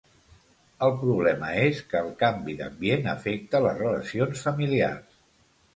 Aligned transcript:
El 0.87 0.93
problema 1.01 1.51
és 1.65 1.81
que 1.91 2.01
el 2.07 2.11
canvi 2.23 2.57
d'ambient 2.63 3.13
afecta 3.15 3.65
les 3.69 3.79
relacions 3.87 4.45
familiars. 4.51 5.25